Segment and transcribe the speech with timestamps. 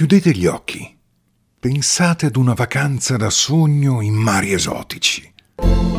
[0.00, 0.96] Chiudete gli occhi.
[1.60, 5.30] Pensate ad una vacanza da sogno in mari esotici.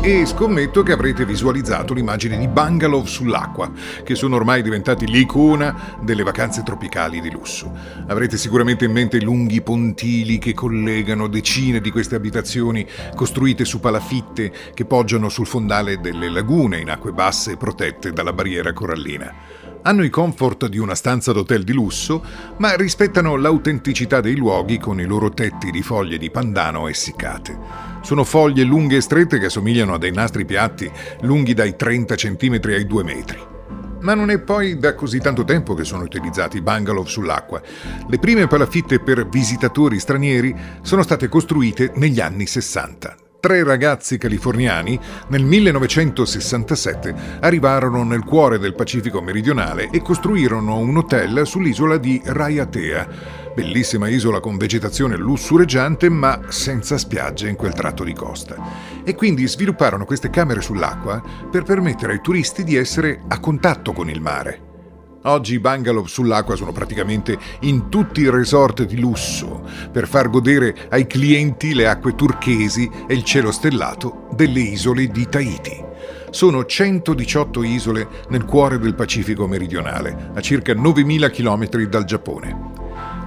[0.00, 3.70] E scommetto che avrete visualizzato l'immagine di bungalow sull'acqua,
[4.02, 7.70] che sono ormai diventati l'icona delle vacanze tropicali di lusso.
[8.06, 14.50] Avrete sicuramente in mente lunghi pontili che collegano decine di queste abitazioni costruite su palafitte
[14.72, 19.68] che poggiano sul fondale delle lagune in acque basse protette dalla barriera corallina.
[19.82, 22.22] Hanno i comfort di una stanza d'hotel di lusso,
[22.58, 27.58] ma rispettano l'autenticità dei luoghi con i loro tetti di foglie di pandano essiccate.
[28.02, 30.90] Sono foglie lunghe e strette che assomigliano a dei nastri piatti
[31.22, 33.38] lunghi dai 30 cm ai 2 metri.
[34.00, 37.62] Ma non è poi da così tanto tempo che sono utilizzati i bungalow sull'acqua.
[38.06, 45.00] Le prime palafitte per visitatori stranieri sono state costruite negli anni 60 tre ragazzi californiani
[45.28, 53.08] nel 1967 arrivarono nel cuore del Pacifico meridionale e costruirono un hotel sull'isola di Raiatea,
[53.54, 58.56] bellissima isola con vegetazione lussureggiante ma senza spiagge in quel tratto di costa.
[59.02, 64.10] E quindi svilupparono queste camere sull'acqua per permettere ai turisti di essere a contatto con
[64.10, 64.69] il mare.
[65.24, 70.74] Oggi i bungalow sull'acqua sono praticamente in tutti i resort di lusso per far godere
[70.88, 75.84] ai clienti le acque turchesi e il cielo stellato delle isole di Tahiti.
[76.30, 82.70] Sono 118 isole nel cuore del Pacifico meridionale, a circa 9.000 km dal Giappone.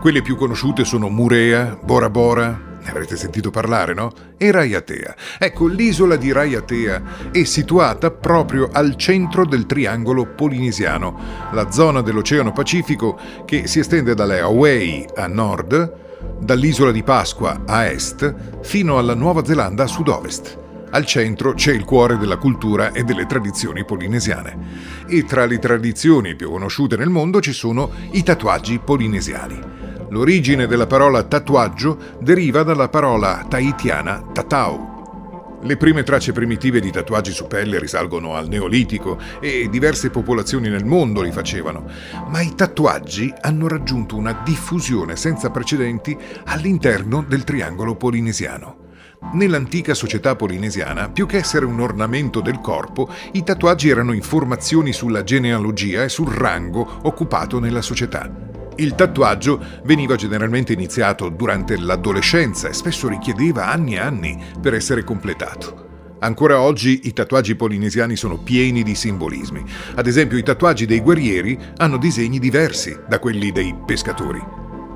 [0.00, 4.10] Quelle più conosciute sono Murea, Bora Bora, ne avrete sentito parlare, no?
[4.36, 5.14] E Raiatea.
[5.38, 11.18] Ecco, l'isola di Raiatea è situata proprio al centro del triangolo polinesiano,
[11.52, 16.00] la zona dell'Oceano Pacifico che si estende dalle Hawaii a nord,
[16.40, 20.58] dall'isola di Pasqua a est, fino alla Nuova Zelanda a sud-ovest.
[20.94, 25.04] Al centro c'è il cuore della cultura e delle tradizioni polinesiane.
[25.08, 29.81] E tra le tradizioni più conosciute nel mondo ci sono i tatuaggi polinesiani.
[30.12, 35.60] L'origine della parola tatuaggio deriva dalla parola tahitiana tatau.
[35.62, 40.84] Le prime tracce primitive di tatuaggi su pelle risalgono al Neolitico e diverse popolazioni nel
[40.84, 41.86] mondo li facevano,
[42.28, 46.14] ma i tatuaggi hanno raggiunto una diffusione senza precedenti
[46.44, 48.90] all'interno del triangolo polinesiano.
[49.32, 55.24] Nell'antica società polinesiana, più che essere un ornamento del corpo, i tatuaggi erano informazioni sulla
[55.24, 58.51] genealogia e sul rango occupato nella società.
[58.76, 65.04] Il tatuaggio veniva generalmente iniziato durante l'adolescenza e spesso richiedeva anni e anni per essere
[65.04, 65.90] completato.
[66.20, 69.64] Ancora oggi i tatuaggi polinesiani sono pieni di simbolismi.
[69.96, 74.40] Ad esempio i tatuaggi dei guerrieri hanno disegni diversi da quelli dei pescatori.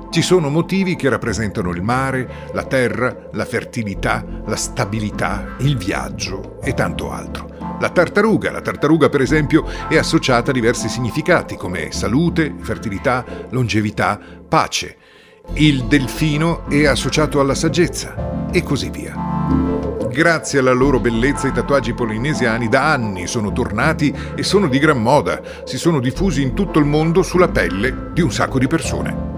[0.09, 6.61] Ci sono motivi che rappresentano il mare, la terra, la fertilità, la stabilità, il viaggio
[6.61, 7.46] e tanto altro.
[7.79, 14.19] La tartaruga, la tartaruga per esempio, è associata a diversi significati come salute, fertilità, longevità,
[14.47, 14.97] pace.
[15.53, 19.15] Il delfino è associato alla saggezza e così via.
[20.11, 24.99] Grazie alla loro bellezza i tatuaggi polinesiani da anni sono tornati e sono di gran
[24.99, 29.35] moda, si sono diffusi in tutto il mondo sulla pelle di un sacco di persone.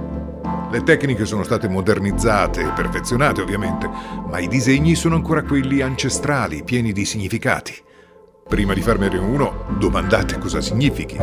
[0.71, 3.89] Le tecniche sono state modernizzate e perfezionate ovviamente,
[4.29, 7.87] ma i disegni sono ancora quelli ancestrali, pieni di significati.
[8.49, 11.19] Prima di farmene uno, domandate cosa significhi.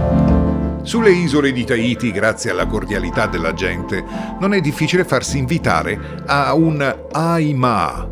[0.83, 4.05] Sulle isole di Tahiti, grazie alla cordialità della gente,
[4.39, 8.09] non è difficile farsi invitare a un Aima,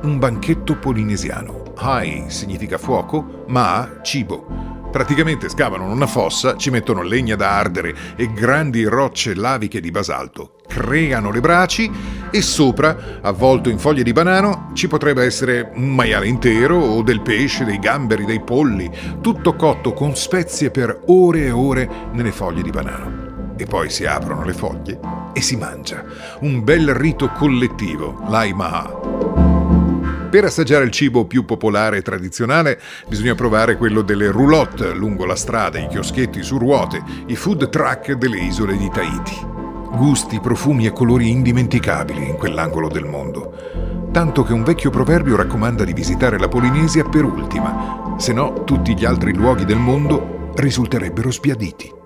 [0.00, 1.74] un banchetto polinesiano.
[1.76, 4.77] Hai significa fuoco, ma cibo.
[4.90, 10.56] Praticamente scavano una fossa, ci mettono legna da ardere e grandi rocce laviche di basalto,
[10.66, 11.90] creano le braci
[12.30, 17.20] e sopra, avvolto in foglie di banano, ci potrebbe essere un maiale intero o del
[17.20, 18.90] pesce, dei gamberi, dei polli,
[19.20, 23.26] tutto cotto con spezie per ore e ore nelle foglie di banano.
[23.58, 25.00] E poi si aprono le foglie
[25.34, 26.02] e si mangia.
[26.40, 29.27] Un bel rito collettivo, l'Aimaha.
[30.30, 32.78] Per assaggiare il cibo più popolare e tradizionale
[33.08, 38.12] bisogna provare quello delle roulotte lungo la strada, i chioschetti su ruote, i food truck
[38.12, 39.36] delle isole di Tahiti.
[39.96, 44.08] Gusti, profumi e colori indimenticabili in quell'angolo del mondo.
[44.12, 48.94] Tanto che un vecchio proverbio raccomanda di visitare la Polinesia per ultima, se no tutti
[48.94, 51.97] gli altri luoghi del mondo risulterebbero sbiaditi.